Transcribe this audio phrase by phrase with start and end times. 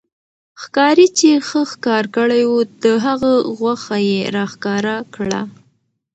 [0.61, 5.41] ښکارې چې څه ښکار کړي وو، د هغه غوښه يې را ښکاره کړه